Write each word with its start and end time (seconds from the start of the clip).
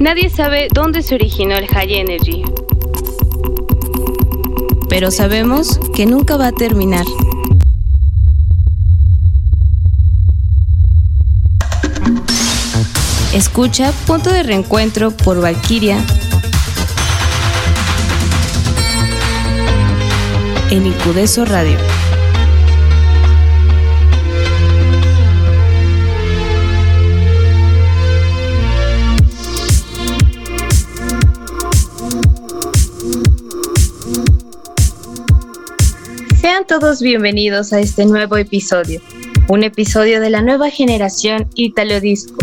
Nadie 0.00 0.30
sabe 0.30 0.68
dónde 0.72 1.02
se 1.02 1.14
originó 1.14 1.56
el 1.56 1.66
High 1.66 1.96
Energy. 1.96 2.42
Pero 4.88 5.10
sabemos 5.10 5.78
que 5.94 6.06
nunca 6.06 6.38
va 6.38 6.46
a 6.46 6.52
terminar. 6.52 7.04
Escucha 13.34 13.92
Punto 14.06 14.32
de 14.32 14.42
Reencuentro 14.42 15.10
por 15.10 15.42
Valkyria 15.42 16.02
en 20.70 20.86
Incudeso 20.86 21.44
Radio. 21.44 21.76
Todos 36.70 37.02
bienvenidos 37.02 37.72
a 37.72 37.80
este 37.80 38.06
nuevo 38.06 38.36
episodio, 38.36 39.00
un 39.48 39.64
episodio 39.64 40.20
de 40.20 40.30
la 40.30 40.40
nueva 40.40 40.70
generación 40.70 41.48
Italo 41.56 41.98
Disco 41.98 42.36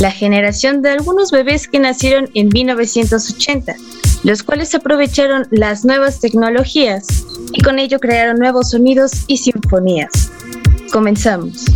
la 0.00 0.10
generación 0.10 0.80
de 0.80 0.90
algunos 0.90 1.30
bebés 1.30 1.68
que 1.68 1.78
nacieron 1.78 2.30
en 2.32 2.48
1980, 2.48 3.76
los 4.24 4.42
cuales 4.42 4.74
aprovecharon 4.74 5.46
las 5.50 5.84
nuevas 5.84 6.20
tecnologías 6.20 7.06
y 7.52 7.60
con 7.60 7.78
ello 7.78 7.98
crearon 7.98 8.38
nuevos 8.38 8.70
sonidos 8.70 9.24
y 9.26 9.36
sinfonías. 9.36 10.30
Comenzamos. 10.90 11.66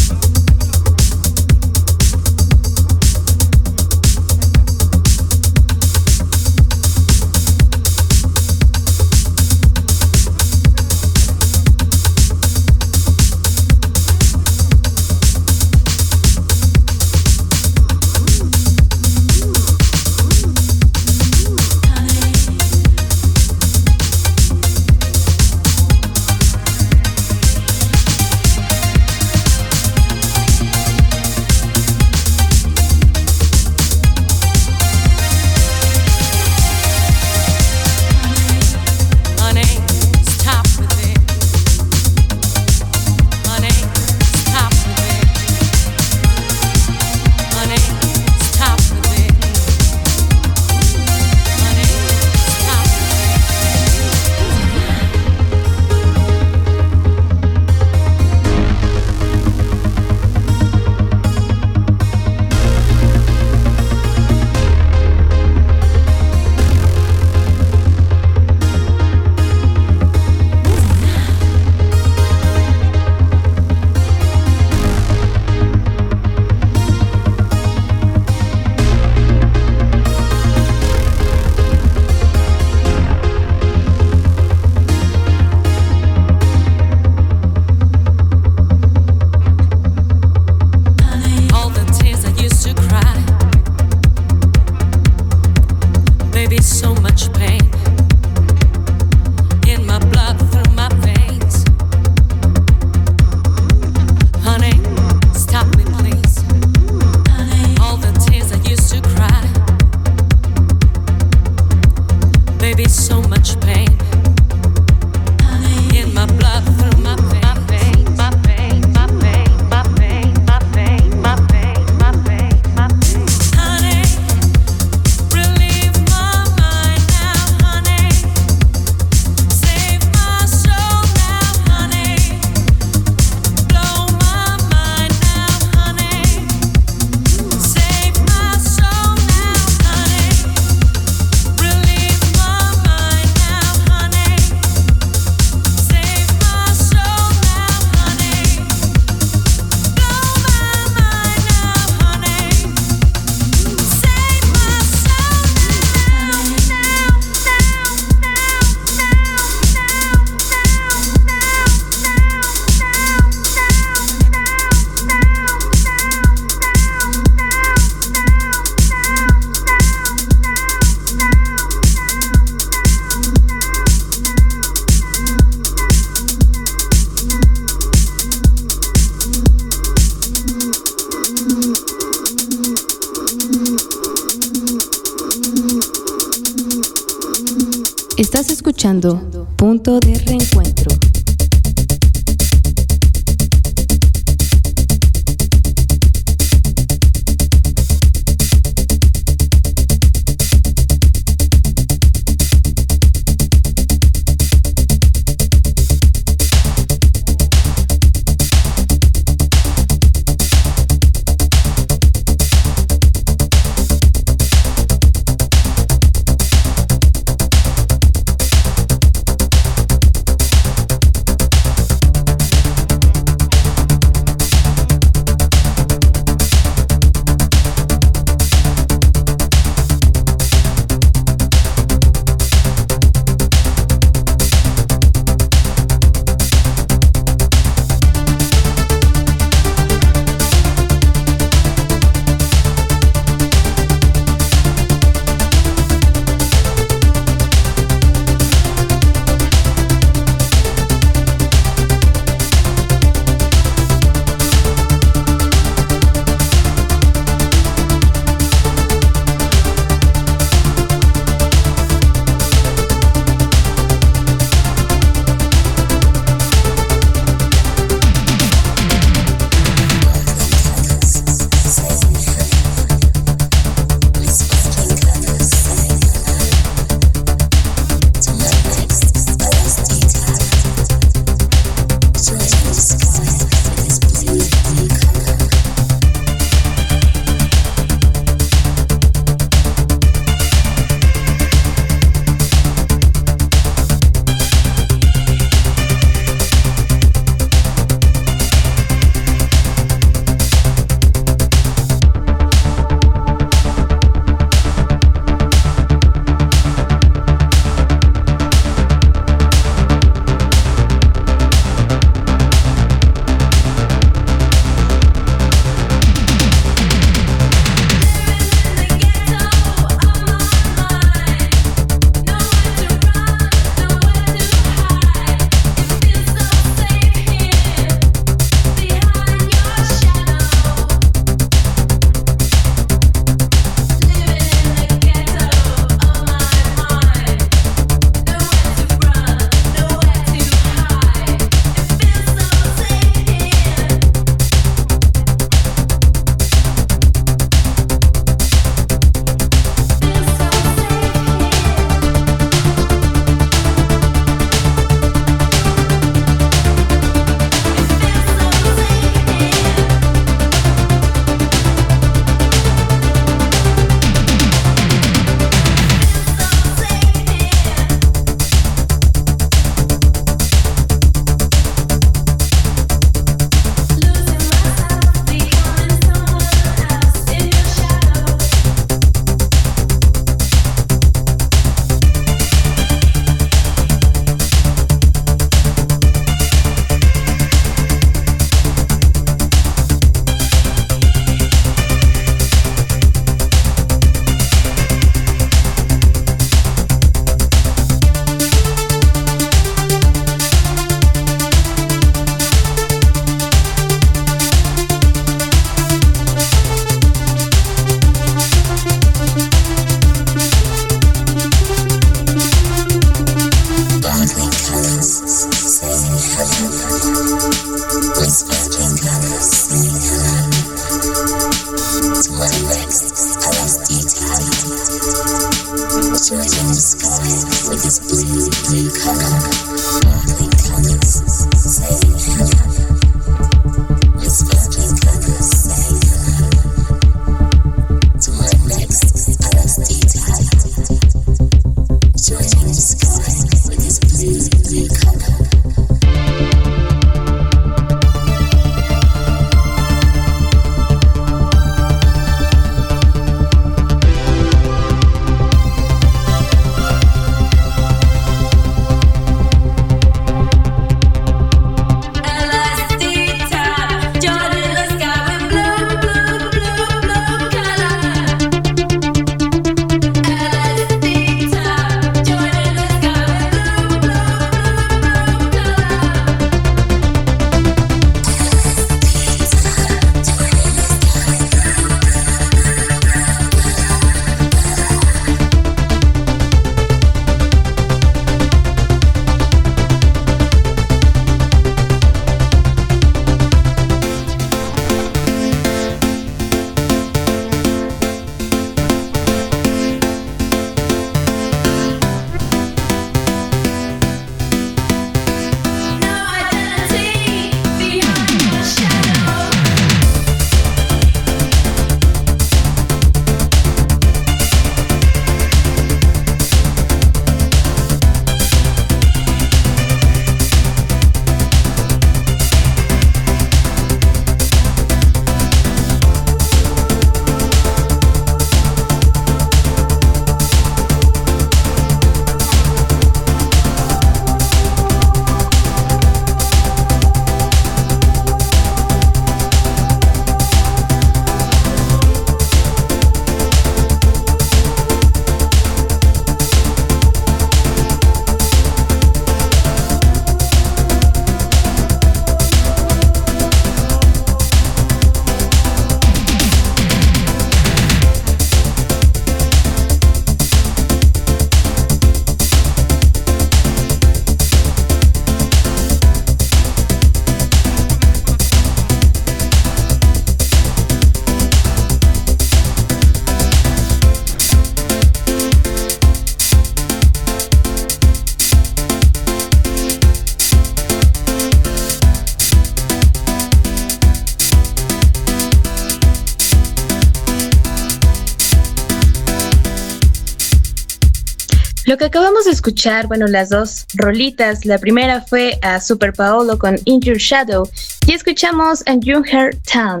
Lo 591.92 591.98
que 591.98 592.06
acabamos 592.06 592.46
de 592.46 592.52
escuchar, 592.52 593.06
bueno, 593.06 593.26
las 593.26 593.50
dos 593.50 593.84
rolitas, 593.96 594.64
la 594.64 594.78
primera 594.78 595.20
fue 595.20 595.58
a 595.60 595.78
Super 595.78 596.14
Paolo 596.14 596.58
con 596.58 596.78
In 596.86 597.02
Your 597.02 597.18
Shadow 597.18 597.68
y 598.06 598.12
escuchamos 598.12 598.82
a 598.86 598.94
Heart 598.94 599.58
Town. 599.70 600.00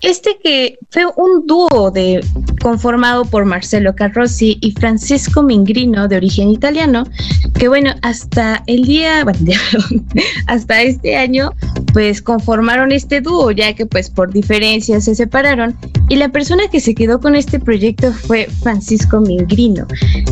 Este 0.00 0.38
que 0.42 0.78
fue 0.88 1.04
un 1.16 1.46
dúo 1.46 1.92
conformado 2.62 3.26
por 3.26 3.44
Marcelo 3.44 3.94
Carrossi 3.94 4.56
y 4.62 4.72
Francisco 4.72 5.42
Mingrino 5.42 6.08
de 6.08 6.16
origen 6.16 6.48
italiano, 6.48 7.04
que 7.58 7.68
bueno, 7.68 7.94
hasta 8.00 8.62
el 8.66 8.84
día, 8.84 9.22
bueno, 9.24 9.52
hasta 10.46 10.80
este 10.80 11.16
año, 11.16 11.52
pues 11.96 12.20
conformaron 12.20 12.92
este 12.92 13.22
dúo, 13.22 13.52
ya 13.52 13.72
que 13.72 13.86
pues 13.86 14.10
por 14.10 14.30
diferencias 14.30 15.04
se 15.04 15.14
separaron 15.14 15.74
y 16.10 16.16
la 16.16 16.28
persona 16.28 16.64
que 16.70 16.78
se 16.78 16.94
quedó 16.94 17.22
con 17.22 17.34
este 17.34 17.58
proyecto 17.58 18.12
fue 18.12 18.48
Francisco 18.62 19.18
Mingrino. 19.18 19.86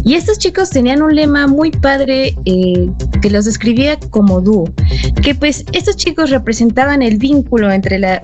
Y 0.04 0.12
estos 0.12 0.38
chicos 0.38 0.68
tenían 0.68 1.00
un 1.00 1.14
lema 1.14 1.46
muy 1.46 1.70
padre 1.70 2.36
eh, 2.44 2.90
que 3.22 3.30
los 3.30 3.46
describía 3.46 3.98
como 4.10 4.42
dúo, 4.42 4.70
que 5.22 5.34
pues 5.34 5.64
estos 5.72 5.96
chicos 5.96 6.28
representaban 6.28 7.00
el 7.00 7.16
vínculo 7.16 7.72
entre 7.72 7.98
la 7.98 8.20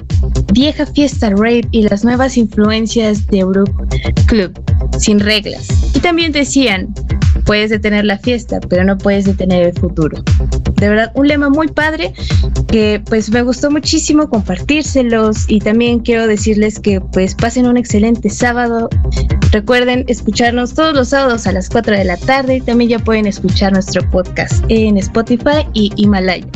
vieja 0.52 0.84
fiesta 0.84 1.30
rape 1.30 1.66
y 1.70 1.88
las 1.88 2.04
nuevas 2.04 2.36
influencias 2.36 3.26
de 3.28 3.38
Europe 3.38 3.72
Club, 4.26 4.52
sin 4.98 5.18
reglas. 5.18 5.66
Y 5.94 6.00
también 6.00 6.32
decían, 6.32 6.92
puedes 7.50 7.70
detener 7.70 8.04
la 8.04 8.16
fiesta, 8.16 8.60
pero 8.60 8.84
no 8.84 8.96
puedes 8.96 9.24
detener 9.24 9.66
el 9.66 9.72
futuro. 9.72 10.22
De 10.76 10.88
verdad, 10.88 11.10
un 11.16 11.26
lema 11.26 11.50
muy 11.50 11.66
padre 11.66 12.14
que 12.68 13.02
pues 13.06 13.28
me 13.28 13.42
gustó 13.42 13.72
muchísimo 13.72 14.30
compartírselos 14.30 15.46
y 15.48 15.58
también 15.58 15.98
quiero 15.98 16.28
decirles 16.28 16.78
que 16.78 17.00
pues 17.00 17.34
pasen 17.34 17.66
un 17.66 17.76
excelente 17.76 18.30
sábado. 18.30 18.88
Recuerden 19.50 20.04
escucharnos 20.06 20.74
todos 20.74 20.94
los 20.94 21.08
sábados 21.08 21.48
a 21.48 21.50
las 21.50 21.68
4 21.68 21.98
de 21.98 22.04
la 22.04 22.16
tarde 22.18 22.58
y 22.58 22.60
también 22.60 22.90
ya 22.90 22.98
pueden 23.00 23.26
escuchar 23.26 23.72
nuestro 23.72 24.08
podcast 24.10 24.64
en 24.68 24.96
Spotify 24.96 25.66
y 25.74 25.90
Himalaya. 25.96 26.46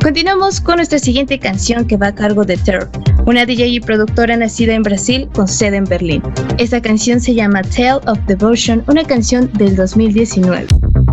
Continuamos 0.00 0.60
con 0.60 0.76
nuestra 0.76 1.00
siguiente 1.00 1.40
canción 1.40 1.88
que 1.88 1.96
va 1.96 2.08
a 2.08 2.14
cargo 2.14 2.44
de 2.44 2.56
Terror, 2.56 2.88
una 3.26 3.44
DJ 3.44 3.66
y 3.66 3.80
productora 3.80 4.36
nacida 4.36 4.74
en 4.74 4.84
Brasil 4.84 5.28
con 5.34 5.48
sede 5.48 5.78
en 5.78 5.84
Berlín. 5.86 6.22
Esta 6.58 6.80
canción 6.80 7.20
se 7.20 7.34
llama 7.34 7.62
Tale 7.62 8.00
of 8.06 8.18
Devotion, 8.28 8.84
una 8.86 9.02
canción 9.02 9.50
del 9.54 9.74
2019. 9.74 10.35
19 10.36 11.05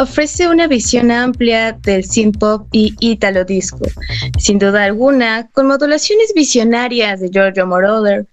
ofrece 0.00 0.48
una 0.48 0.66
visión 0.66 1.10
amplia 1.10 1.72
del 1.72 2.04
synth 2.04 2.38
pop 2.38 2.66
y 2.72 2.94
italo 3.00 3.44
disco, 3.44 3.86
sin 4.38 4.58
duda 4.58 4.84
alguna, 4.84 5.48
con 5.52 5.66
modulaciones 5.66 6.32
visionarias 6.34 7.20
de 7.20 7.28
Giorgio 7.28 7.66
Moroder, 7.66 8.26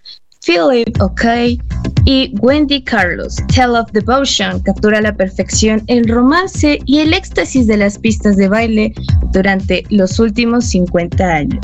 Philip 0.44 1.00
O'Kay 1.00 1.60
y 2.06 2.32
Wendy 2.40 2.82
Carlos. 2.82 3.36
Tell 3.54 3.76
of 3.76 3.92
Devotion 3.92 4.60
captura 4.60 4.98
a 4.98 5.02
la 5.02 5.14
perfección 5.14 5.82
el 5.88 6.08
romance 6.08 6.78
y 6.86 7.00
el 7.00 7.12
éxtasis 7.12 7.66
de 7.66 7.76
las 7.76 7.98
pistas 7.98 8.36
de 8.36 8.48
baile 8.48 8.94
durante 9.32 9.84
los 9.90 10.18
últimos 10.18 10.64
50 10.66 11.22
años. 11.22 11.60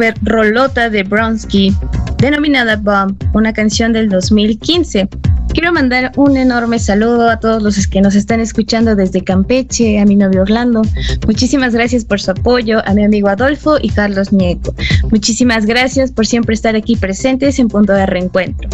Super 0.00 0.14
rolota 0.22 0.88
de 0.88 1.02
Bronsky 1.02 1.76
denominada 2.16 2.76
Bomb, 2.76 3.14
una 3.34 3.52
canción 3.52 3.92
del 3.92 4.08
2015 4.08 5.10
Quiero 5.52 5.72
mandar 5.72 6.12
un 6.16 6.36
enorme 6.36 6.78
saludo 6.78 7.28
a 7.28 7.40
todos 7.40 7.60
los 7.60 7.86
que 7.88 8.00
nos 8.00 8.14
están 8.14 8.38
escuchando 8.38 8.94
desde 8.94 9.24
Campeche, 9.24 9.98
a 9.98 10.04
mi 10.04 10.14
novio 10.14 10.42
Orlando. 10.42 10.82
Muchísimas 11.26 11.74
gracias 11.74 12.04
por 12.04 12.20
su 12.20 12.30
apoyo, 12.30 12.86
a 12.86 12.94
mi 12.94 13.04
amigo 13.04 13.28
Adolfo 13.28 13.76
y 13.82 13.88
Carlos 13.88 14.32
Nieto. 14.32 14.72
Muchísimas 15.10 15.66
gracias 15.66 16.12
por 16.12 16.26
siempre 16.26 16.54
estar 16.54 16.76
aquí 16.76 16.94
presentes 16.94 17.58
en 17.58 17.66
Punto 17.66 17.92
de 17.92 18.06
Reencuentro. 18.06 18.68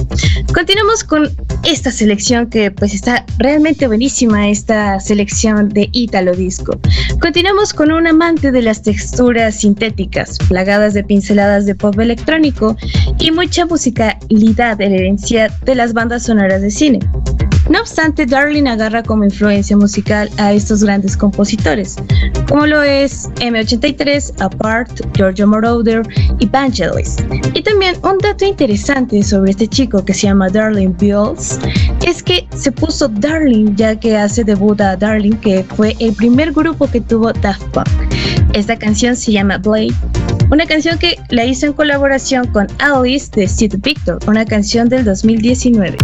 Continuamos 0.54 1.04
con 1.04 1.28
esta 1.64 1.90
selección 1.90 2.48
que 2.48 2.70
pues 2.70 2.94
está 2.94 3.24
realmente 3.38 3.86
buenísima, 3.86 4.48
esta 4.48 4.98
selección 5.00 5.68
de 5.68 5.88
Italo 5.92 6.34
Disco. 6.34 6.78
Continuamos 7.20 7.72
con 7.72 7.92
un 7.92 8.06
amante 8.06 8.52
de 8.52 8.62
las 8.62 8.82
texturas 8.82 9.56
sintéticas, 9.60 10.38
plagadas 10.48 10.94
de 10.94 11.04
pinceladas 11.04 11.66
de 11.66 11.74
pop 11.74 11.98
electrónico 11.98 12.76
y 13.18 13.30
mucha 13.30 13.66
musicalidad 13.66 14.80
en 14.80 14.94
herencia 14.94 15.48
de 15.64 15.74
las 15.74 15.92
bandas 15.92 16.24
sonoras 16.24 16.62
cine. 16.70 17.00
No 17.68 17.80
obstante, 17.80 18.26
Darling 18.26 18.66
agarra 18.66 19.02
como 19.02 19.24
influencia 19.24 19.76
musical 19.76 20.30
a 20.38 20.52
estos 20.52 20.84
grandes 20.84 21.16
compositores, 21.16 21.96
como 22.48 22.66
lo 22.66 22.82
es 22.82 23.28
M83, 23.40 24.40
Apart, 24.40 24.90
Giorgio 25.16 25.48
Moroder 25.48 26.02
y 26.38 26.46
Vangelis. 26.46 27.16
Y 27.54 27.62
también 27.62 27.96
un 28.02 28.18
dato 28.18 28.44
interesante 28.44 29.22
sobre 29.22 29.50
este 29.50 29.66
chico 29.66 30.04
que 30.04 30.14
se 30.14 30.28
llama 30.28 30.48
Darling 30.48 30.96
Bills 30.98 31.58
es 32.06 32.22
que 32.22 32.46
se 32.54 32.70
puso 32.70 33.08
Darling 33.08 33.74
ya 33.74 33.98
que 33.98 34.16
hace 34.16 34.44
debut 34.44 34.80
a 34.80 34.96
Darling, 34.96 35.36
que 35.38 35.64
fue 35.64 35.96
el 35.98 36.14
primer 36.14 36.52
grupo 36.52 36.86
que 36.86 37.00
tuvo 37.00 37.32
Daft 37.32 37.64
Punk. 37.72 37.88
Esta 38.52 38.76
canción 38.78 39.16
se 39.16 39.32
llama 39.32 39.58
Blade 39.58 39.94
una 40.50 40.64
canción 40.64 40.96
que 40.98 41.18
la 41.30 41.44
hizo 41.44 41.66
en 41.66 41.72
colaboración 41.72 42.46
con 42.46 42.68
Alice 42.78 43.28
de 43.34 43.48
Sid 43.48 43.74
Victor, 43.82 44.20
una 44.28 44.44
canción 44.44 44.88
del 44.88 45.04
2019. 45.04 45.96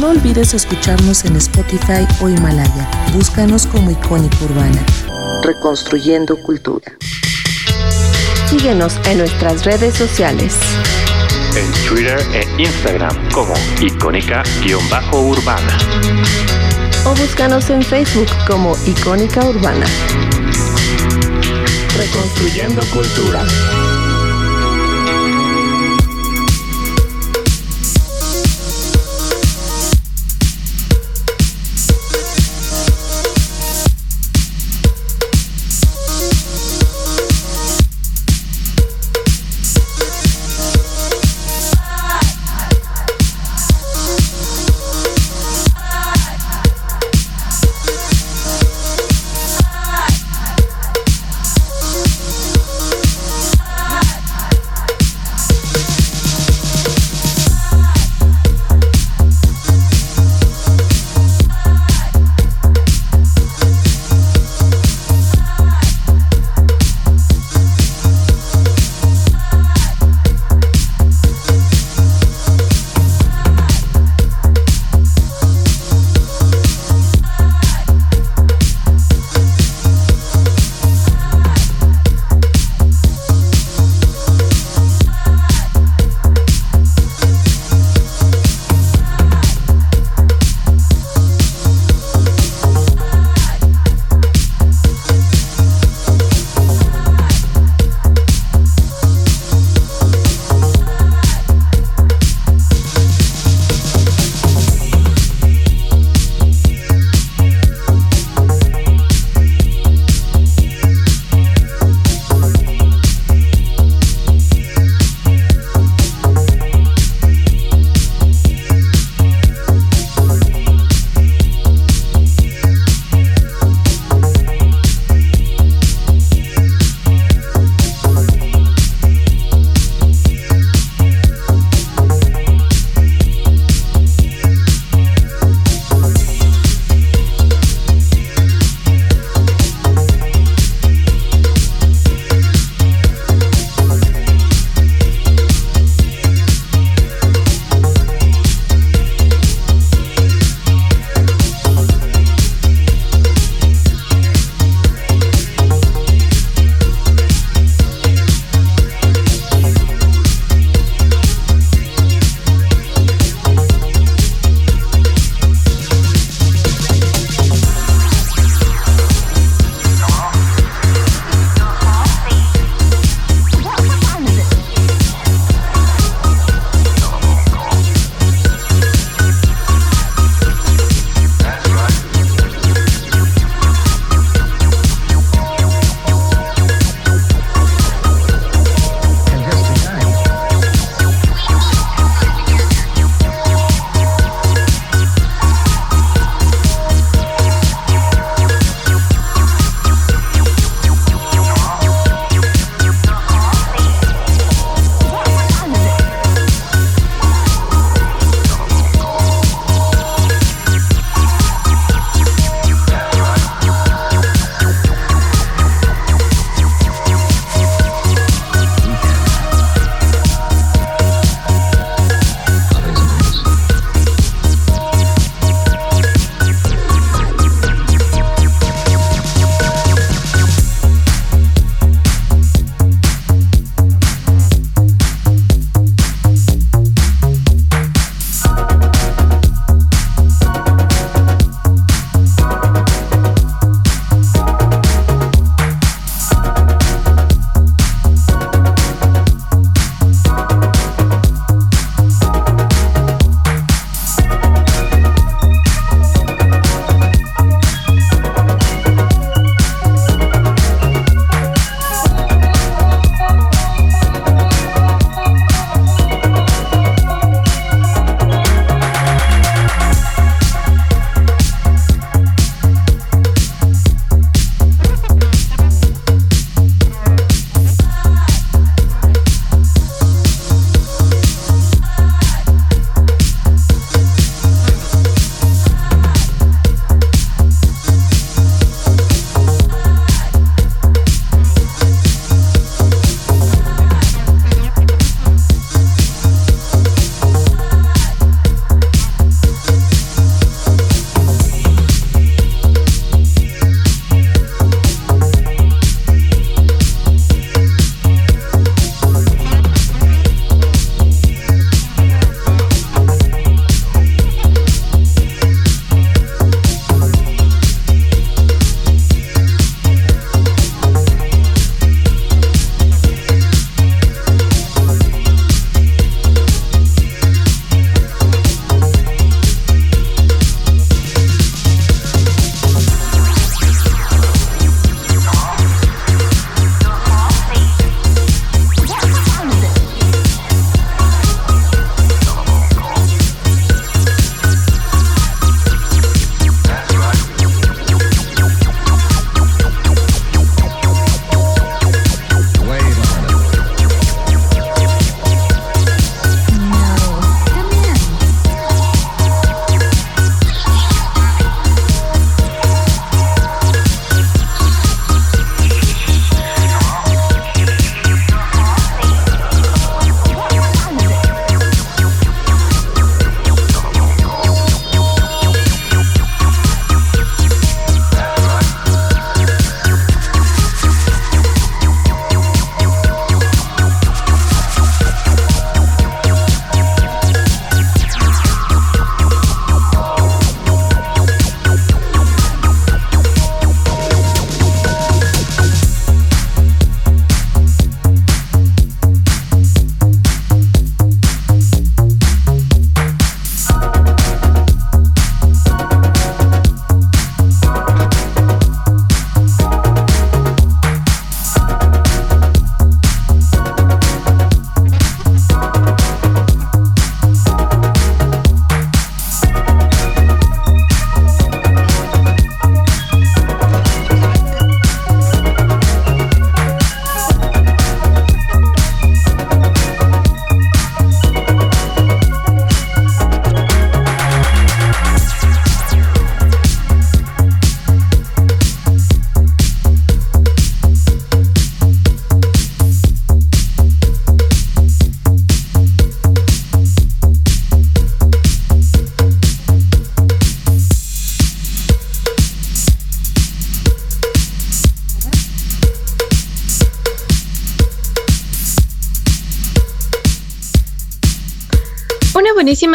No 0.00 0.08
olvides 0.08 0.54
escucharnos 0.54 1.26
en 1.26 1.36
Spotify 1.36 2.06
o 2.22 2.28
Himalaya. 2.30 2.90
Búscanos 3.12 3.66
como 3.66 3.90
Icónica 3.90 4.38
Urbana. 4.46 4.82
Reconstruyendo 5.42 6.38
Cultura. 6.38 6.90
Síguenos 8.48 8.98
en 9.04 9.18
nuestras 9.18 9.66
redes 9.66 9.94
sociales. 9.94 10.56
En 11.54 11.70
Twitter 11.86 12.18
e 12.32 12.62
Instagram 12.62 13.14
como 13.30 13.52
icónica-urbana. 13.82 15.78
O 17.04 17.10
búscanos 17.10 17.68
en 17.68 17.82
Facebook 17.82 18.28
como 18.46 18.74
Icónica 18.86 19.44
Urbana. 19.44 19.84
Reconstruyendo 21.98 22.80
Cultura. 22.86 23.44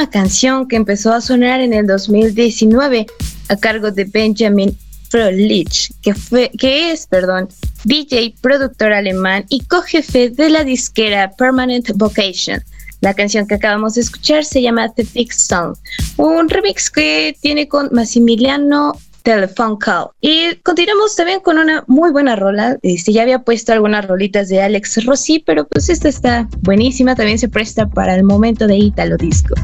Canción 0.09 0.67
que 0.67 0.75
empezó 0.75 1.13
a 1.13 1.21
sonar 1.21 1.61
en 1.61 1.73
el 1.73 1.87
2019 1.87 3.05
a 3.49 3.55
cargo 3.55 3.91
de 3.91 4.05
Benjamin 4.05 4.77
Froelich, 5.09 5.91
que, 6.01 6.13
fue, 6.13 6.51
que 6.57 6.91
es, 6.91 7.07
perdón, 7.07 7.47
DJ, 7.83 8.35
productor 8.41 8.93
alemán 8.93 9.45
y 9.49 9.61
co-jefe 9.61 10.29
de 10.29 10.49
la 10.49 10.63
disquera 10.63 11.31
Permanent 11.37 11.91
Vocation. 11.95 12.61
La 13.01 13.13
canción 13.13 13.47
que 13.47 13.55
acabamos 13.55 13.93
de 13.93 14.01
escuchar 14.01 14.43
se 14.45 14.61
llama 14.61 14.89
The 14.89 15.05
Big 15.13 15.33
Song, 15.33 15.75
un 16.17 16.49
remix 16.49 16.89
que 16.89 17.37
tiene 17.39 17.67
con 17.67 17.89
Massimiliano 17.91 18.93
Telephone. 19.25 19.77
Y 20.21 20.55
continuamos 20.63 21.15
también 21.15 21.41
con 21.41 21.57
una 21.57 21.83
muy 21.87 22.11
buena 22.11 22.35
rola. 22.35 22.77
Este, 22.83 23.11
ya 23.11 23.23
había 23.23 23.39
puesto 23.39 23.73
algunas 23.73 24.07
rolitas 24.07 24.47
de 24.47 24.61
Alex 24.61 25.03
Rossi, 25.05 25.39
pero 25.39 25.67
pues 25.67 25.89
esta 25.89 26.07
está 26.07 26.47
buenísima. 26.61 27.15
También 27.15 27.39
se 27.39 27.49
presta 27.49 27.89
para 27.89 28.15
el 28.15 28.23
momento 28.23 28.67
de 28.67 28.77
Italo 28.77 29.17
Disco. 29.17 29.55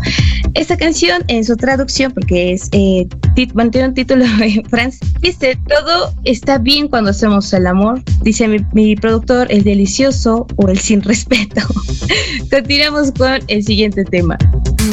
Esta 0.55 0.75
canción, 0.75 1.23
en 1.27 1.45
su 1.45 1.55
traducción, 1.55 2.11
porque 2.11 2.53
es 2.53 2.67
eh, 2.73 3.07
tiene 3.35 3.87
un 3.87 3.93
título 3.93 4.25
en 4.41 4.65
francés, 4.65 5.13
dice: 5.21 5.57
Todo 5.69 6.13
está 6.25 6.57
bien 6.57 6.89
cuando 6.89 7.11
hacemos 7.11 7.53
el 7.53 7.67
amor. 7.67 8.03
Dice 8.23 8.47
mi, 8.73 8.95
productor, 8.95 9.47
el 9.51 9.63
delicioso 9.63 10.47
o 10.57 10.67
el 10.67 10.79
sin 10.79 11.01
respeto. 11.01 11.61
Continuamos 12.51 13.11
con 13.11 13.39
el 13.47 13.63
siguiente 13.63 14.03
tema. 14.03 14.37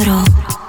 Alessandro. 0.08 0.67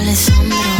Alessandro 0.00 0.79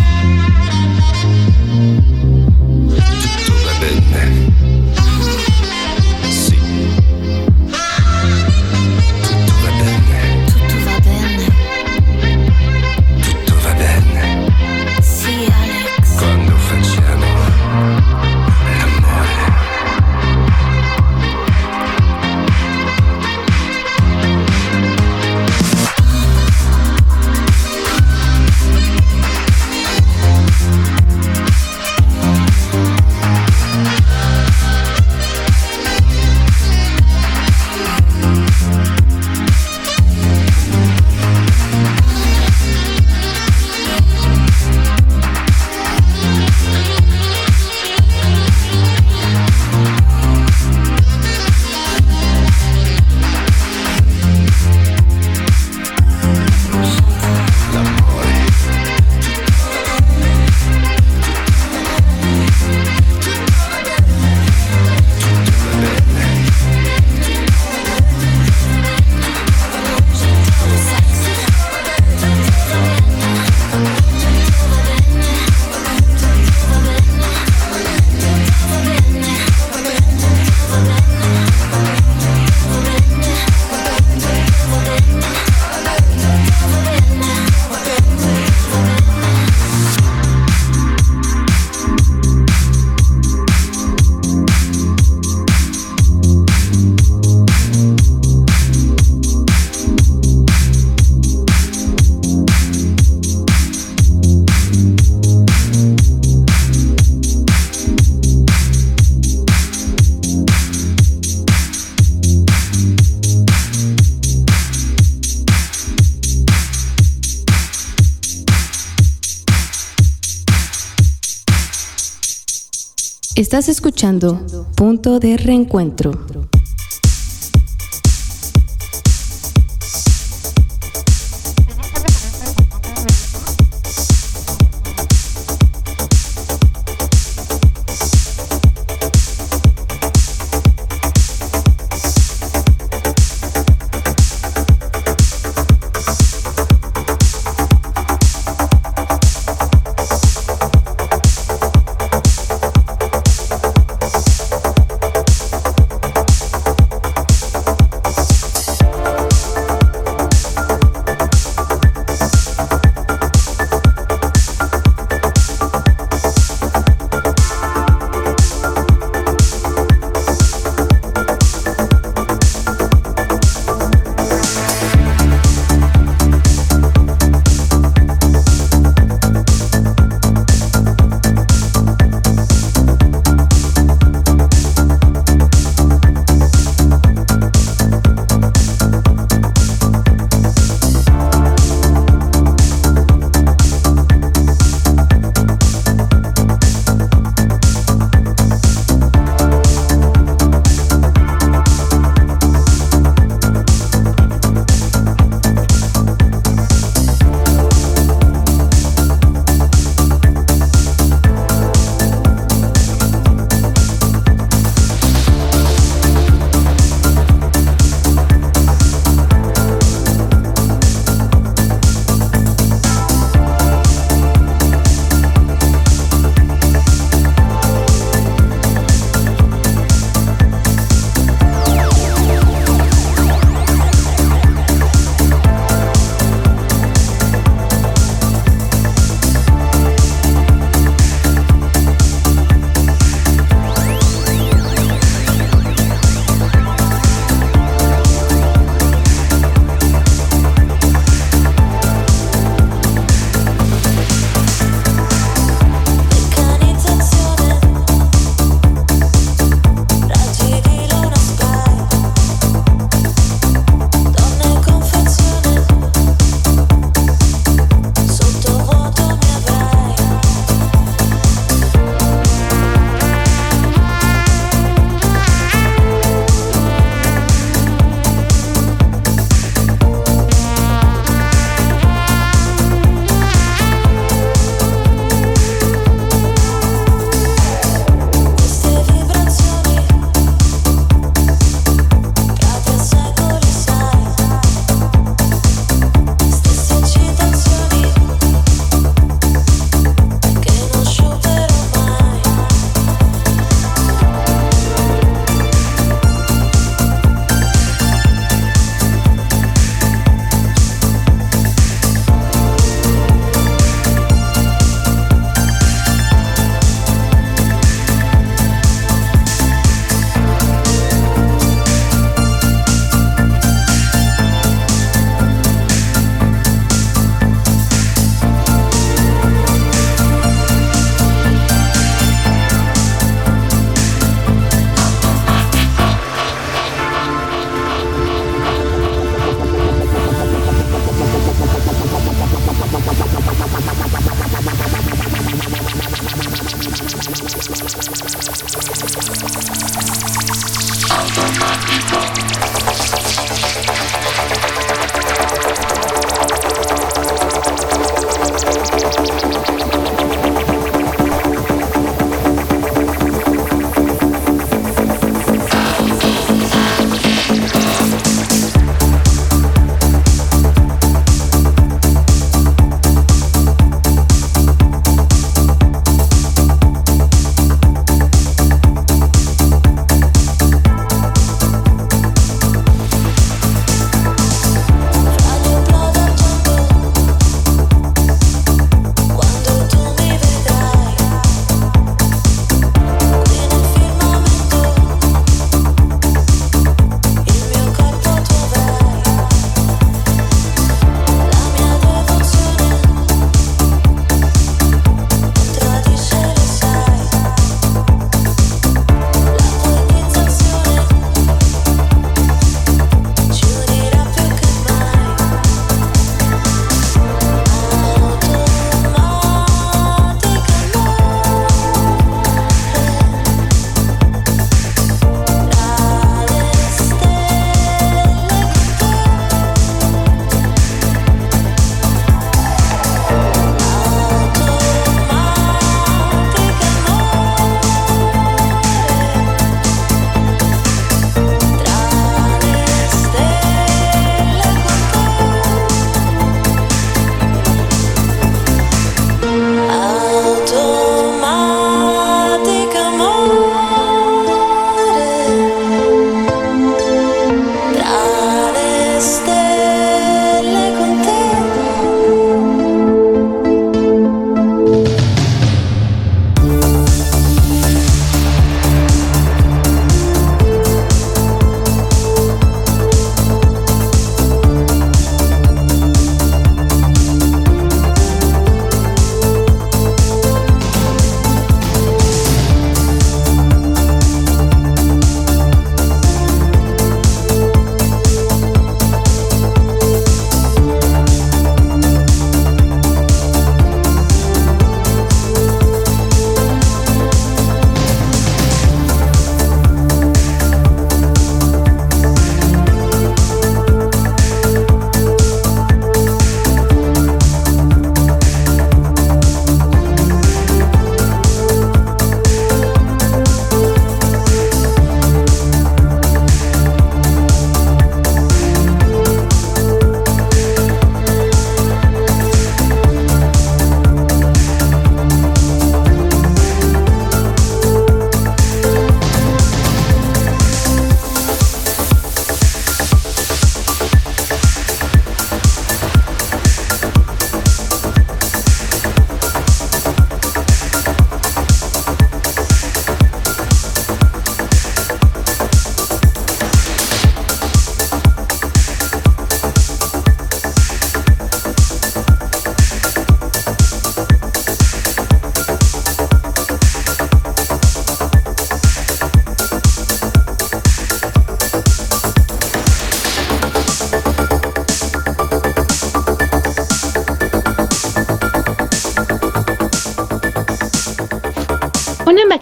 Estás 123.50 123.68
escuchando 123.68 124.46
Punto 124.76 125.18
de 125.18 125.36
Reencuentro. 125.36 126.12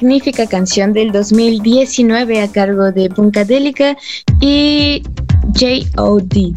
Magnífica 0.01 0.47
canción 0.47 0.93
del 0.93 1.11
2019 1.11 2.41
a 2.41 2.49
cargo 2.49 2.93
de 2.93 3.09
Punkadelica 3.11 3.97
y 4.41 5.03
J.O.D. 5.59 6.53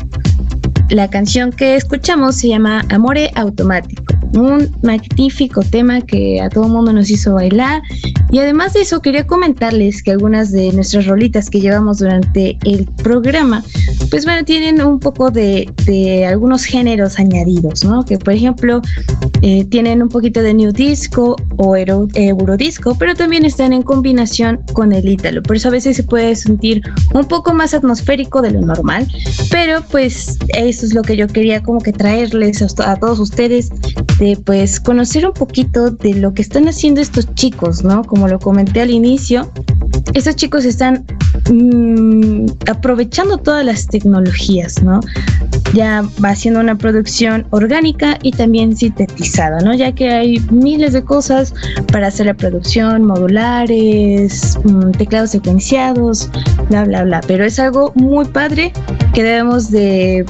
La 0.92 1.10
canción 1.10 1.52
que 1.52 1.76
escuchamos 1.76 2.36
se 2.36 2.50
llama 2.50 2.86
Amore 2.90 3.32
Automático 3.34 4.22
un 4.34 4.70
magnífico 4.82 5.62
tema 5.64 6.02
que 6.02 6.42
a 6.42 6.50
todo 6.50 6.68
mundo 6.68 6.94
nos 6.94 7.10
hizo 7.10 7.34
bailar. 7.34 7.82
Y 8.32 8.40
además 8.40 8.74
de 8.74 8.82
eso, 8.82 9.02
quería 9.02 9.28
comentarles 9.28 10.02
que 10.04 10.12
algunas 10.12 10.52
de 10.52 10.72
nuestras 10.74 11.06
rolitas 11.06 11.50
que 11.50 11.60
llevamos 11.60 12.00
durante 12.00 12.58
el 12.64 12.86
programa, 13.04 13.64
pues 14.12 14.26
bueno, 14.26 14.44
tienen 14.44 14.82
un 14.82 15.00
poco 15.00 15.32
de, 15.32 15.72
algunos 16.28 16.66
géneros 16.66 17.18
añadidos, 17.18 17.86
¿no? 17.86 18.04
Que 18.04 18.18
por 18.18 18.34
ejemplo, 18.34 18.82
eh, 19.42 19.64
tienen 19.66 20.04
un 20.04 20.10
poquito 20.10 20.44
de 20.44 20.54
new 20.54 20.72
disco 20.72 21.38
o 21.58 21.76
eurodisco, 21.78 22.96
pero 22.96 23.16
también 23.16 23.46
están 23.46 23.72
en 23.72 23.82
combinación 23.82 24.60
con 24.74 24.92
el 24.92 25.08
ítalo. 25.08 25.42
Por 25.42 25.56
eso 25.56 25.70
a 25.70 25.72
veces 25.72 25.96
se 25.96 26.04
puede 26.04 26.36
sentir 26.36 26.82
un 27.14 27.26
poco 27.26 27.54
más 27.54 27.74
atmosférico 27.74 28.42
de 28.42 28.52
lo 28.52 28.62
normal, 28.62 29.08
pero 29.50 29.82
pues 29.90 30.38
eso 30.50 30.86
es 30.86 30.94
lo 30.94 31.02
que 31.04 31.16
yo 31.16 31.28
quería 31.28 31.64
como 31.64 31.80
que 31.80 31.94
traerles 31.94 32.62
a, 32.62 32.92
a 32.92 32.98
todos 32.98 33.20
ustedes 33.20 33.72
pues 34.46 34.80
conocer 34.80 35.26
un 35.26 35.34
poquito 35.34 35.90
de 35.90 36.14
lo 36.14 36.34
que 36.34 36.44
están 36.44 36.68
haciendo 36.68 37.02
estos 37.02 37.34
chicos, 37.34 37.84
¿no? 37.84 38.04
Como 38.04 38.28
lo 38.28 38.38
comenté 38.40 38.82
al 38.82 38.92
inicio, 38.92 39.52
estos 40.14 40.36
chicos 40.36 40.66
están 40.66 41.06
mm, 41.52 42.46
aprovechando 42.70 43.38
todas 43.38 43.66
las 43.66 43.88
tecnologías, 43.88 44.82
¿no? 44.82 45.00
Ya 45.74 46.04
va 46.24 46.30
haciendo 46.30 46.60
una 46.60 46.76
producción 46.76 47.46
orgánica 47.52 48.18
y 48.22 48.32
también 48.32 48.76
sintetizada, 48.76 49.60
¿no? 49.62 49.74
Ya 49.74 49.94
que 49.94 50.10
hay 50.10 50.40
miles 50.52 50.94
de 50.94 51.04
cosas 51.04 51.54
para 51.92 52.08
hacer 52.08 52.26
la 52.26 52.34
producción, 52.34 53.06
modulares, 53.06 54.58
mm, 54.64 54.92
teclados 54.92 55.32
secuenciados, 55.32 56.30
bla, 56.70 56.84
bla, 56.84 57.04
bla. 57.04 57.22
Pero 57.28 57.46
es 57.46 57.60
algo 57.60 57.92
muy 57.96 58.26
padre 58.26 58.74
que 59.14 59.24
debemos 59.24 59.72
de 59.72 60.26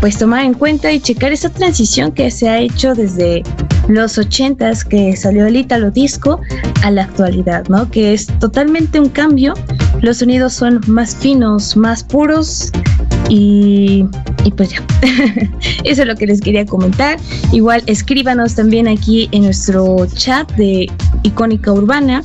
pues 0.00 0.18
tomar 0.18 0.44
en 0.44 0.54
cuenta 0.54 0.90
y 0.90 0.98
checar 0.98 1.32
esa 1.32 1.48
transición 1.48 2.10
que 2.10 2.30
se 2.30 2.48
ha 2.48 2.58
hecho 2.58 2.94
desde 2.94 3.44
los 3.88 4.18
ochentas 4.18 4.84
que 4.84 5.16
salió 5.16 5.46
el 5.46 5.56
Italo 5.56 5.90
Disco 5.90 6.40
a 6.82 6.90
la 6.90 7.04
actualidad, 7.04 7.66
¿no? 7.68 7.88
Que 7.90 8.12
es 8.12 8.26
totalmente 8.38 8.98
un 8.98 9.08
cambio. 9.08 9.54
Los 10.00 10.18
sonidos 10.18 10.54
son 10.54 10.80
más 10.86 11.14
finos, 11.14 11.76
más 11.76 12.02
puros 12.02 12.72
y, 13.28 14.04
pues. 14.56 14.70
Eso 15.84 16.02
es 16.02 16.08
lo 16.08 16.14
que 16.16 16.26
les 16.26 16.40
quería 16.40 16.64
comentar. 16.66 17.18
Igual 17.52 17.82
escríbanos 17.86 18.54
también 18.54 18.88
aquí 18.88 19.28
en 19.32 19.44
nuestro 19.44 20.06
chat 20.14 20.50
de 20.52 20.90
Icónica 21.22 21.72
Urbana 21.72 22.22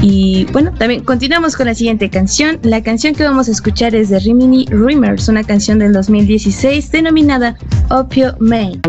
y 0.00 0.46
bueno, 0.52 0.72
también 0.78 1.02
continuamos 1.02 1.56
con 1.56 1.66
la 1.66 1.74
siguiente 1.74 2.08
canción. 2.08 2.58
La 2.62 2.82
canción 2.82 3.14
que 3.14 3.24
vamos 3.24 3.48
a 3.48 3.52
escuchar 3.52 3.94
es 3.94 4.10
de 4.10 4.20
Rimini 4.20 4.66
Rimers, 4.66 5.28
una 5.28 5.42
canción 5.42 5.78
del 5.78 5.92
2016 5.92 6.90
denominada 6.92 7.56
Opio 7.90 8.34
Main. 8.38 8.80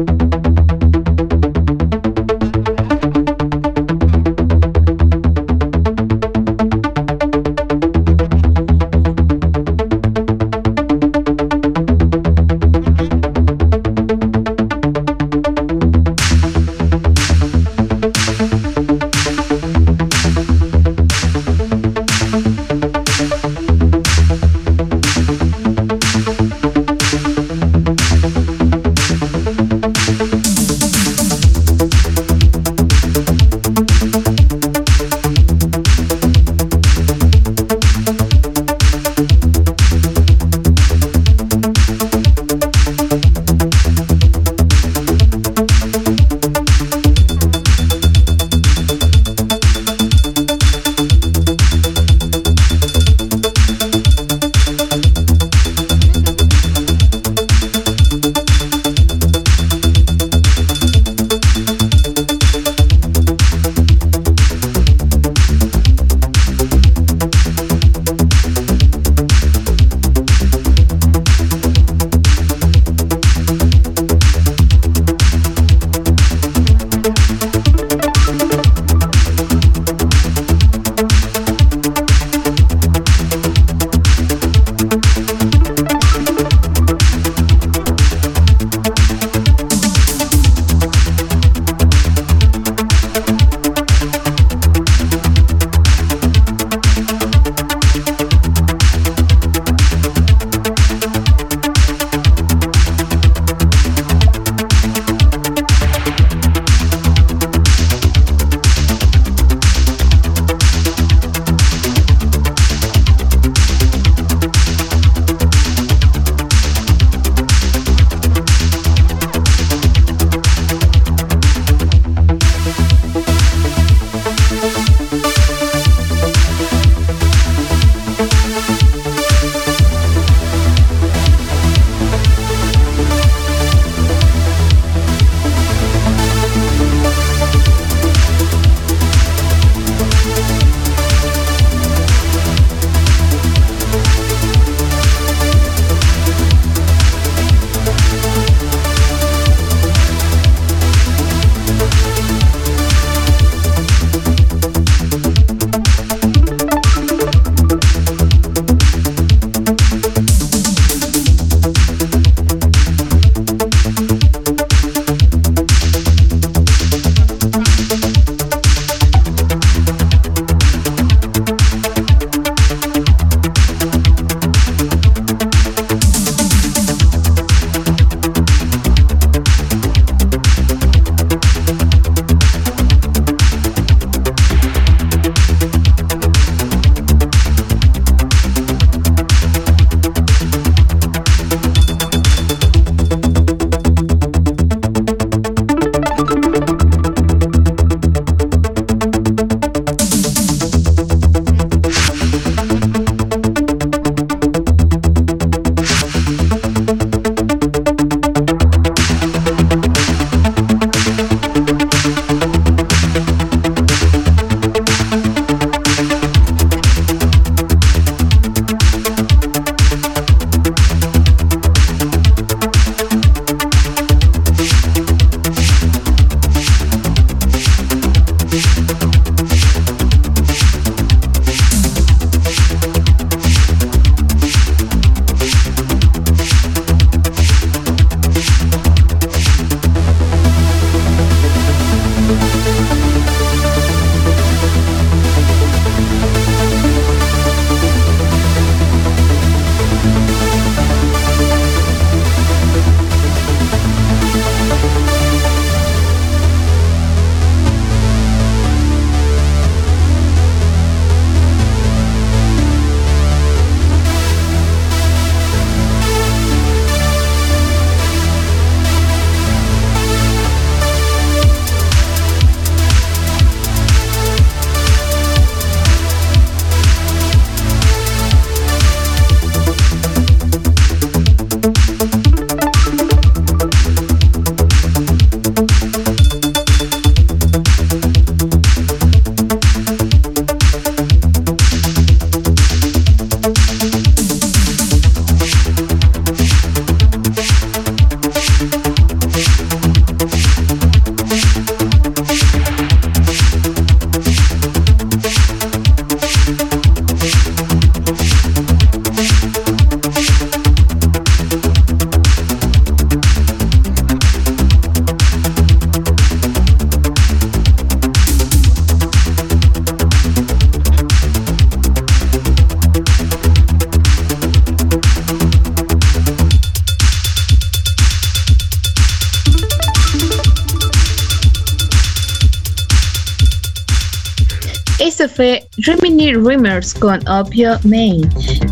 Con 337.00 337.26
Opio 337.28 337.80
Main. 337.84 338.30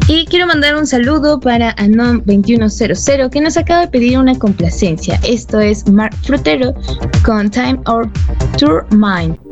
Y 0.07 0.25
quiero 0.25 0.47
mandar 0.47 0.75
un 0.75 0.85
saludo 0.85 1.39
para 1.39 1.75
Anon2100 1.77 3.29
que 3.29 3.41
nos 3.41 3.57
acaba 3.57 3.81
de 3.81 3.87
pedir 3.87 4.17
una 4.17 4.37
complacencia. 4.37 5.19
Esto 5.27 5.59
es 5.59 5.87
Mark 5.89 6.15
Frutero 6.23 6.73
con 7.23 7.49
Time 7.49 7.79
or 7.85 8.09
Tour 8.57 8.85
Mind. 8.91 9.46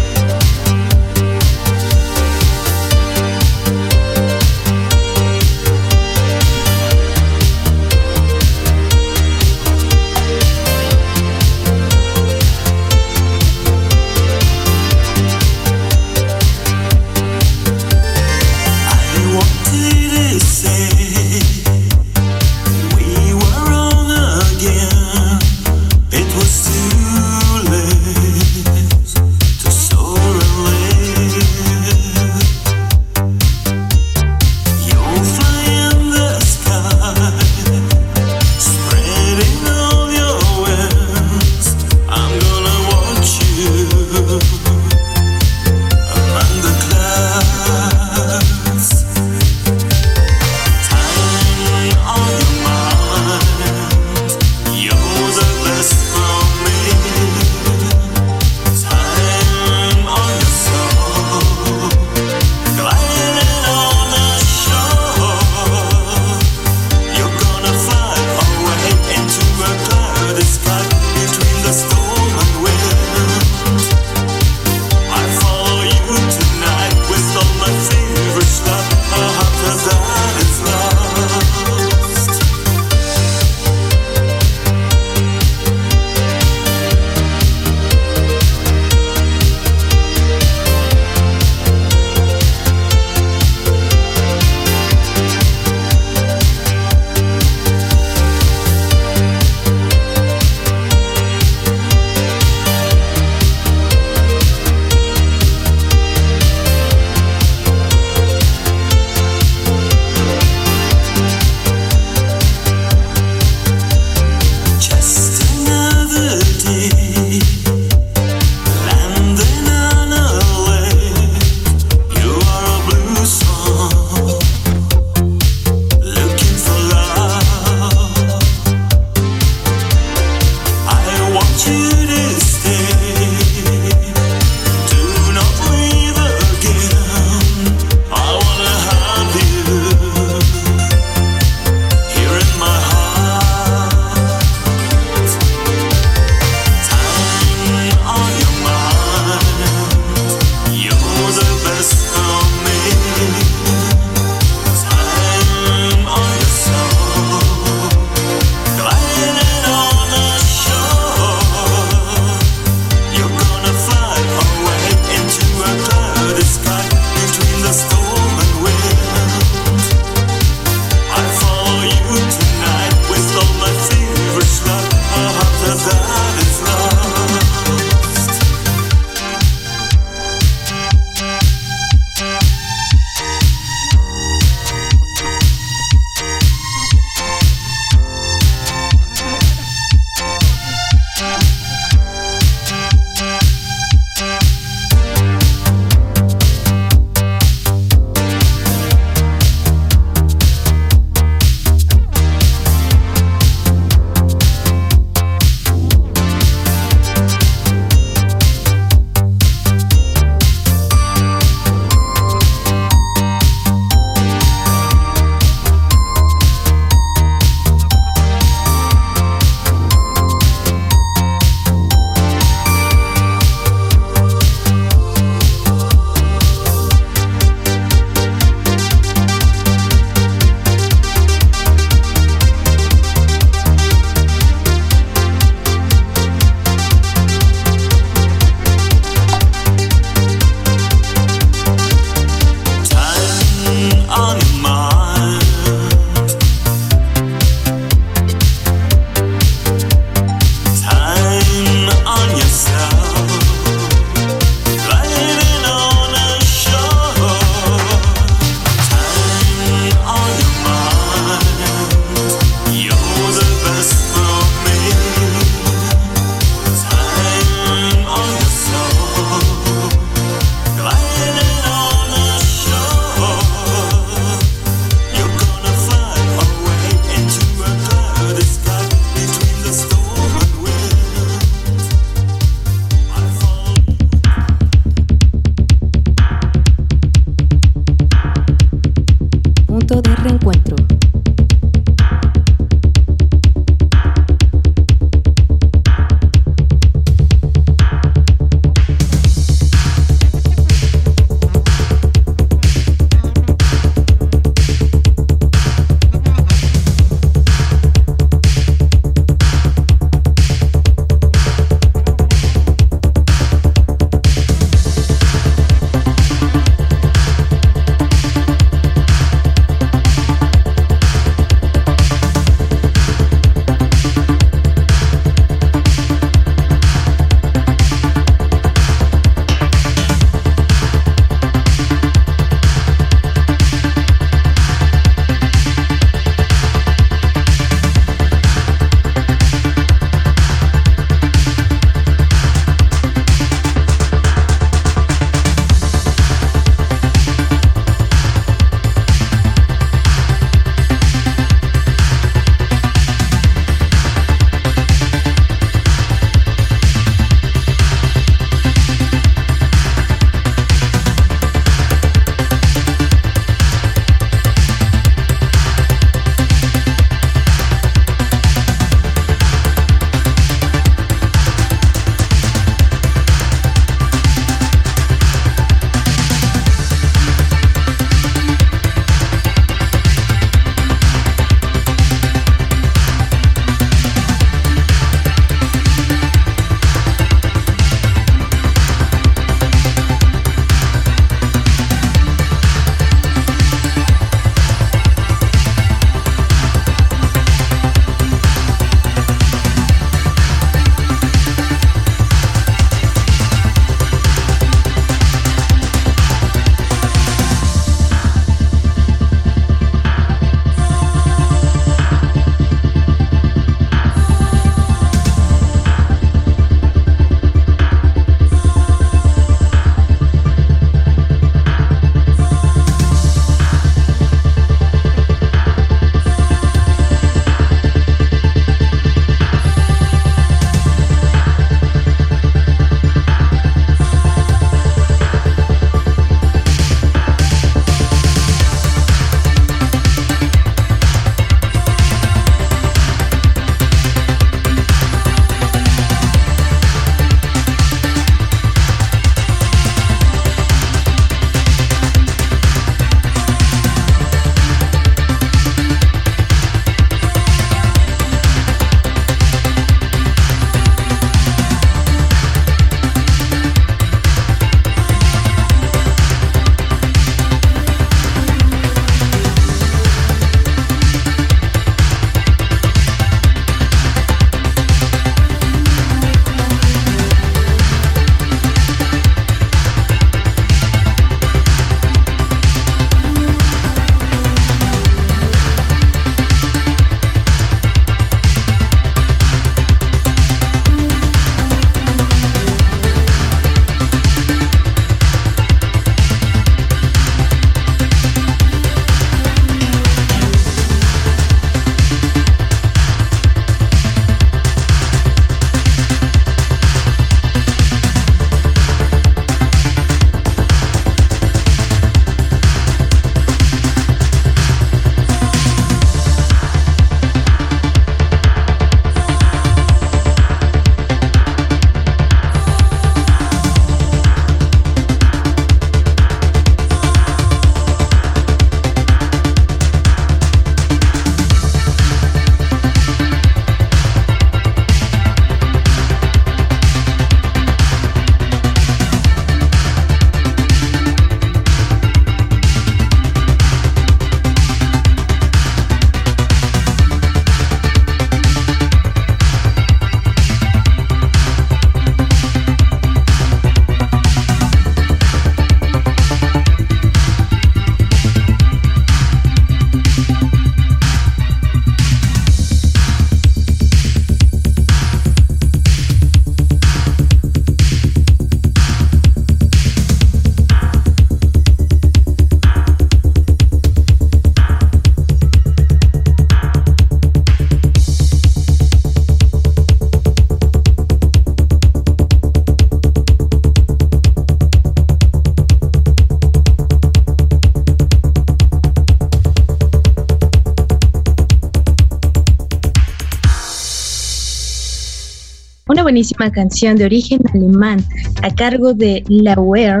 Buenísima 596.04 596.52
canción 596.52 596.96
de 596.96 597.06
origen 597.06 597.40
alemán 597.54 598.04
a 598.42 598.54
cargo 598.54 598.92
de 598.92 599.24
Lauer 599.28 600.00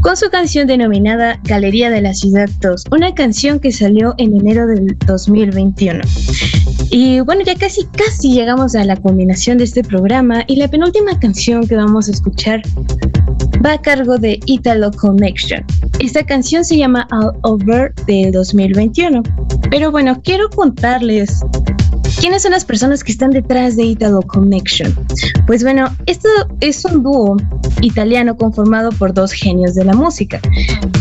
con 0.00 0.16
su 0.16 0.30
canción 0.30 0.66
denominada 0.66 1.38
Galería 1.44 1.90
de 1.90 2.00
la 2.00 2.14
Ciudad 2.14 2.48
2, 2.62 2.84
una 2.90 3.14
canción 3.14 3.60
que 3.60 3.70
salió 3.70 4.14
en 4.16 4.34
enero 4.34 4.66
del 4.66 4.96
2021. 5.06 6.00
Y 6.90 7.20
bueno, 7.20 7.42
ya 7.42 7.54
casi, 7.56 7.84
casi 7.84 8.32
llegamos 8.32 8.74
a 8.74 8.84
la 8.84 8.96
culminación 8.96 9.58
de 9.58 9.64
este 9.64 9.84
programa 9.84 10.44
y 10.46 10.56
la 10.56 10.68
penúltima 10.68 11.18
canción 11.20 11.66
que 11.66 11.76
vamos 11.76 12.08
a 12.08 12.12
escuchar 12.12 12.62
va 13.64 13.72
a 13.72 13.80
cargo 13.80 14.16
de 14.16 14.40
Italo 14.46 14.90
Connection. 14.92 15.62
Esta 16.00 16.24
canción 16.24 16.64
se 16.64 16.78
llama 16.78 17.06
All 17.10 17.32
Over 17.42 17.94
del 18.06 18.32
2021. 18.32 19.22
Pero 19.70 19.90
bueno, 19.90 20.20
quiero 20.22 20.48
contarles 20.50 21.40
¿Quiénes 22.24 22.40
son 22.40 22.52
las 22.52 22.64
personas 22.64 23.04
que 23.04 23.12
están 23.12 23.32
detrás 23.32 23.76
de 23.76 23.84
Italo 23.84 24.22
Connection? 24.22 24.96
Pues 25.46 25.62
bueno, 25.62 25.94
esto 26.06 26.26
es 26.60 26.82
un 26.86 27.02
dúo 27.02 27.36
italiano 27.82 28.34
conformado 28.34 28.88
por 28.92 29.12
dos 29.12 29.30
genios 29.30 29.74
de 29.74 29.84
la 29.84 29.92
música, 29.92 30.40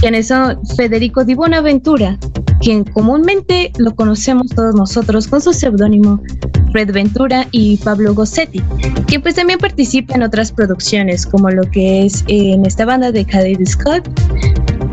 quienes 0.02 0.28
son 0.28 0.60
Federico 0.76 1.24
Di 1.24 1.34
Bonaventura, 1.34 2.20
quien 2.60 2.84
comúnmente 2.84 3.72
lo 3.78 3.96
conocemos 3.96 4.50
todos 4.50 4.76
nosotros 4.76 5.26
con 5.30 5.40
su 5.40 5.54
seudónimo 5.54 6.22
Red 6.74 6.92
Ventura 6.92 7.48
y 7.52 7.78
Pablo 7.78 8.14
Gossetti, 8.14 8.62
quien 9.08 9.22
pues 9.22 9.36
también 9.36 9.60
participa 9.60 10.16
en 10.16 10.24
otras 10.24 10.52
producciones 10.52 11.26
como 11.26 11.50
lo 11.50 11.64
que 11.72 12.06
es 12.06 12.26
en 12.28 12.66
esta 12.66 12.84
banda 12.84 13.14
de 13.14 13.24
Caddy 13.24 13.66
Scott, 13.66 14.06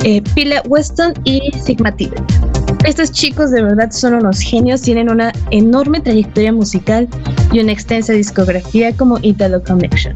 eh, 0.05 0.23
Pila 0.36 0.62
Weston 0.69 1.12
y 1.24 1.51
Sigma 1.61 1.90
Tibet. 1.90 2.49
Estos 2.90 3.12
chicos 3.12 3.52
de 3.52 3.62
verdad 3.62 3.92
son 3.92 4.14
unos 4.14 4.40
genios, 4.40 4.82
tienen 4.82 5.08
una 5.08 5.32
enorme 5.52 6.00
trayectoria 6.00 6.52
musical 6.52 7.08
y 7.52 7.60
una 7.60 7.70
extensa 7.70 8.12
discografía 8.12 8.92
como 8.96 9.16
Italo 9.22 9.62
Connection. 9.62 10.12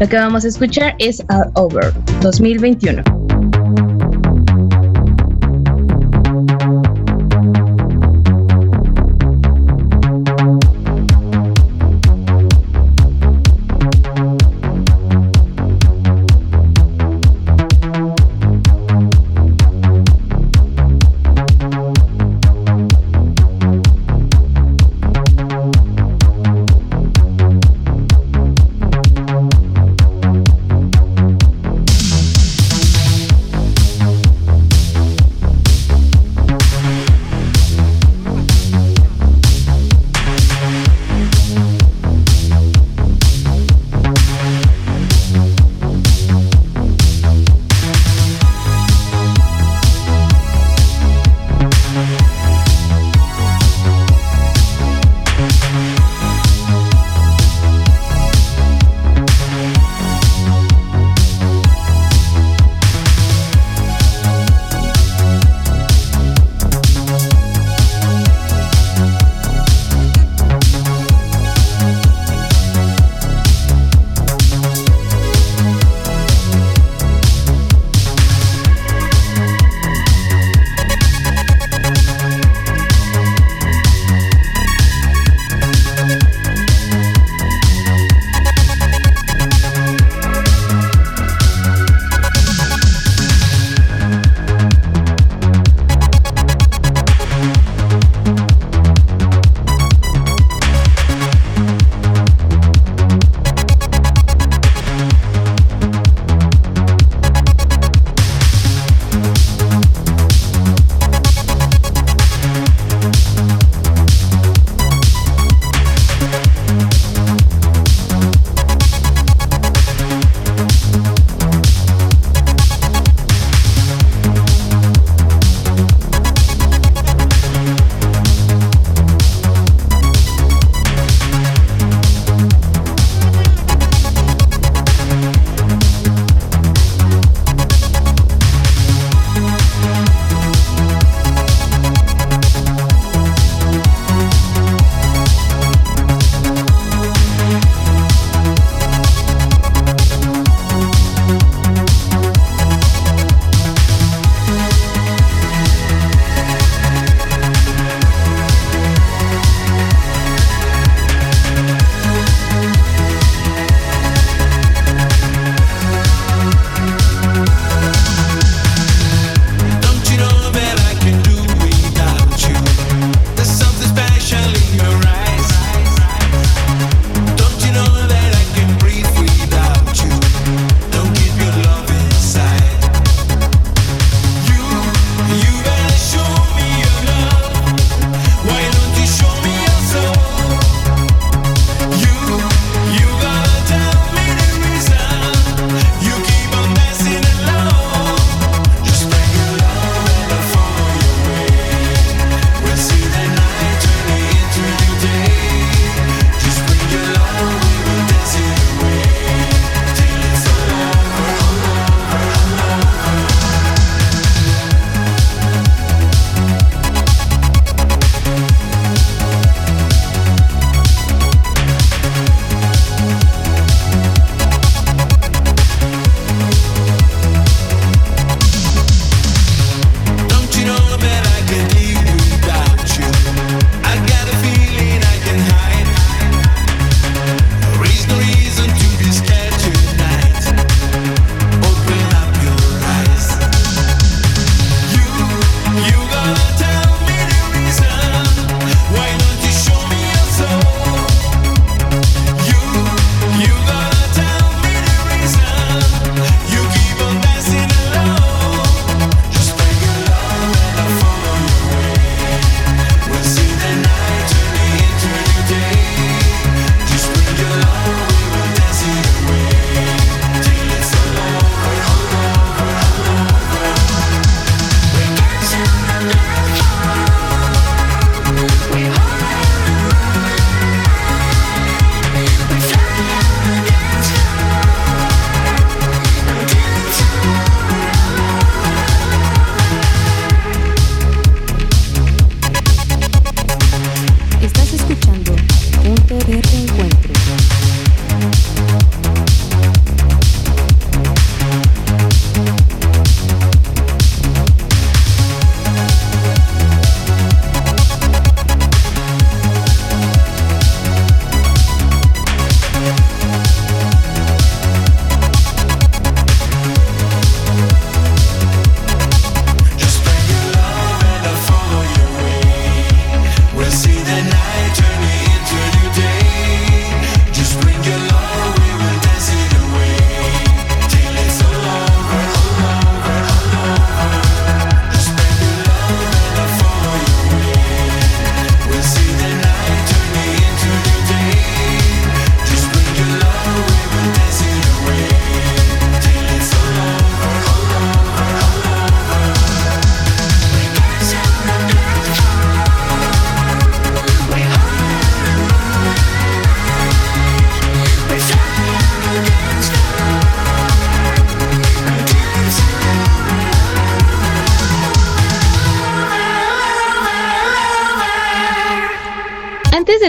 Lo 0.00 0.08
que 0.08 0.16
vamos 0.16 0.44
a 0.44 0.48
escuchar 0.48 0.96
es 0.98 1.22
All 1.28 1.48
Over 1.54 1.94
2021. 2.22 3.25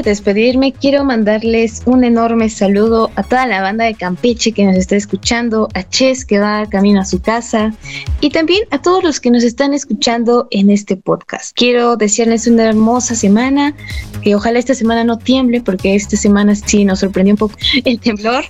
Despedirme, 0.09 0.71
quiero 0.71 1.03
mandarles 1.03 1.81
un 1.85 2.03
enorme 2.03 2.49
saludo 2.49 3.11
a 3.15 3.23
toda 3.23 3.45
la 3.45 3.61
banda 3.61 3.85
de 3.85 3.93
Campeche 3.93 4.53
que 4.53 4.65
nos 4.65 4.75
está 4.75 4.95
escuchando, 4.95 5.67
a 5.73 5.83
Ches 5.83 6.23
que 6.23 6.39
va 6.39 6.65
camino 6.65 7.01
a 7.01 7.05
su 7.05 7.21
casa 7.21 7.73
y 8.19 8.31
también 8.31 8.63
a 8.71 8.81
todos 8.81 9.03
los 9.03 9.19
que 9.19 9.29
nos 9.29 9.43
están 9.43 9.73
escuchando 9.73 10.47
en 10.49 10.69
este 10.69 10.95
podcast. 10.95 11.55
Quiero 11.55 11.95
desearles 11.97 12.47
una 12.47 12.65
hermosa 12.65 13.13
semana, 13.15 13.75
que 14.23 14.33
ojalá 14.33 14.57
esta 14.57 14.73
semana 14.73 15.03
no 15.03 15.19
tiemble 15.19 15.61
porque 15.61 15.93
esta 15.95 16.17
semana 16.17 16.55
sí 16.55 16.83
nos 16.83 16.99
sorprendió 16.99 17.33
un 17.33 17.37
poco 17.37 17.55
el 17.85 17.99
temblor. 17.99 18.43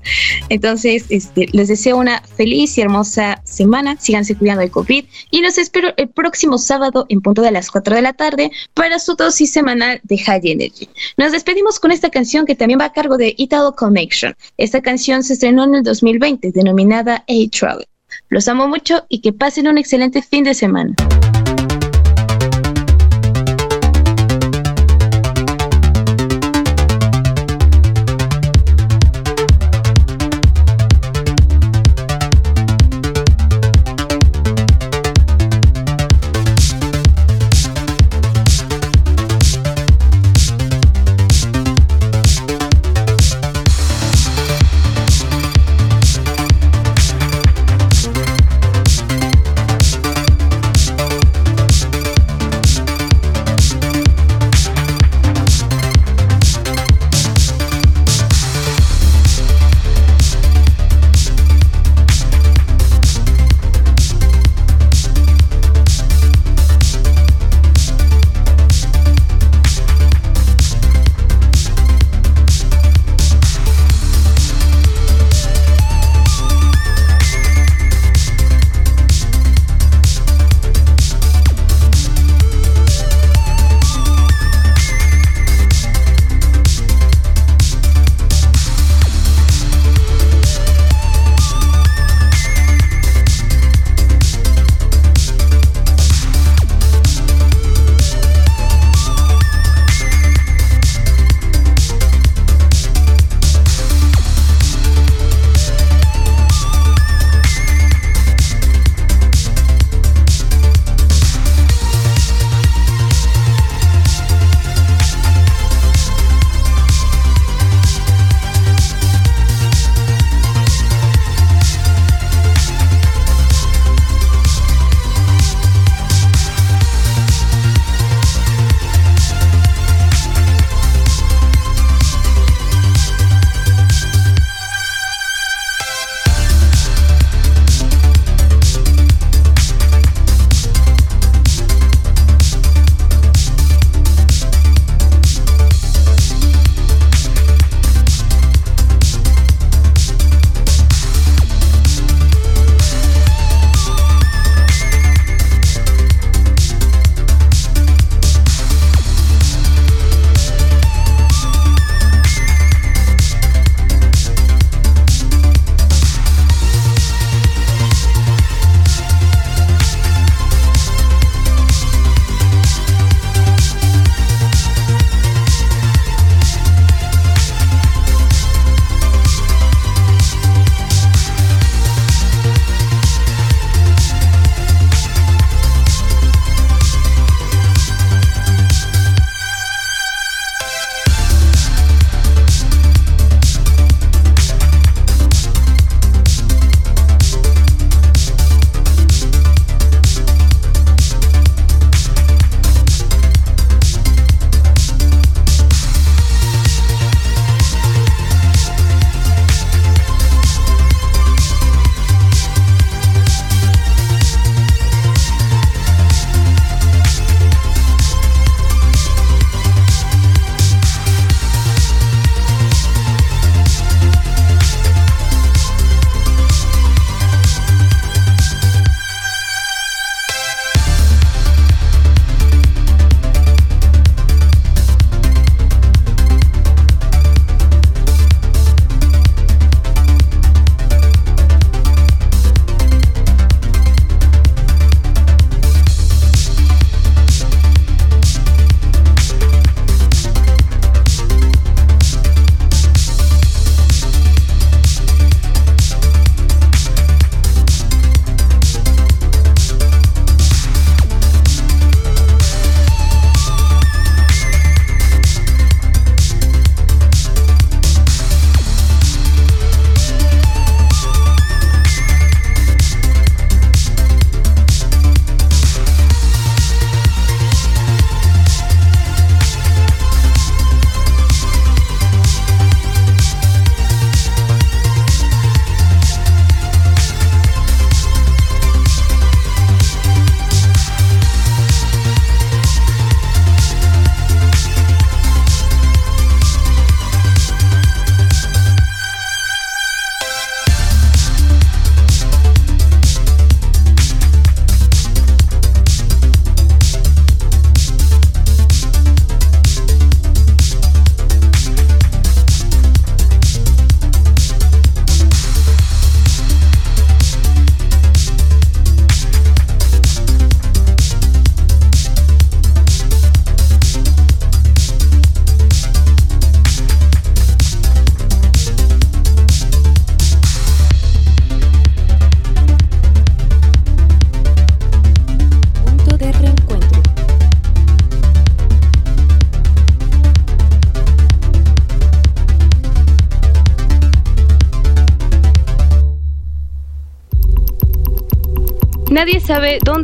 Entonces, 0.50 1.06
este, 1.10 1.48
les 1.52 1.68
deseo 1.68 1.98
una 1.98 2.22
feliz 2.22 2.78
y 2.78 2.82
hermosa 2.82 3.42
semana. 3.44 3.98
Síganse 4.00 4.36
cuidando 4.36 4.62
del 4.62 4.72
COVID 4.72 5.06
y 5.32 5.42
los 5.42 5.58
espero 5.58 5.90
el 5.98 6.08
próximo 6.08 6.58
sábado 6.58 7.06
en 7.10 7.22
punto 7.22 7.42
de 7.42 7.52
las 7.52 7.70
4 7.70 7.96
de 7.96 8.02
la 8.02 8.14
tarde 8.14 8.52
para 8.74 9.00
su 9.00 9.16
dosis 9.16 9.52
semanal 9.52 10.00
de 10.04 10.18
High 10.18 10.42
Energy. 10.44 10.88
Nos 11.18 11.34
despedimos 11.34 11.80
con 11.80 11.92
esta 11.92 12.10
canción 12.10 12.46
que 12.46 12.56
también 12.56 12.80
va 12.80 12.86
a 12.86 12.94
cargo 12.94 13.18
de 13.18 13.34
Italo 13.38 13.76
Connection. 13.76 14.34
Esta 14.58 14.82
canción 14.82 15.24
se 15.24 15.34
estrenó 15.34 15.66
en 15.66 15.76
el 15.76 15.84
2020 15.84 16.52
denominada 16.52 17.26
A-Travel. 17.28 17.86
Los 18.30 18.48
amo 18.48 18.68
mucho 18.68 19.06
y 19.08 19.22
que 19.22 19.32
pasen 19.32 19.68
un 19.68 19.78
excelente 19.78 20.22
fin 20.22 20.44
de 20.44 20.54
semana. 20.54 20.94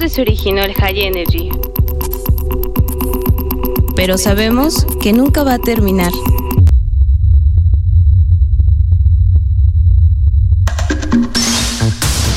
Se 0.09 0.21
originó 0.21 0.61
el 0.63 0.73
High 0.73 1.01
Energy. 1.01 1.49
Pero 3.95 4.17
sabemos 4.17 4.85
que 5.01 5.13
nunca 5.13 5.43
va 5.43 5.55
a 5.55 5.59
terminar. 5.59 6.11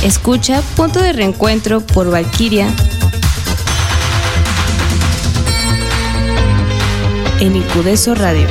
Escucha 0.02 0.62
Punto 0.76 1.00
de 1.00 1.12
Reencuentro 1.12 1.80
por 1.80 2.10
Valkyria 2.10 2.68
en 7.40 7.56
Incudeso 7.56 8.14
Radio. 8.14 8.46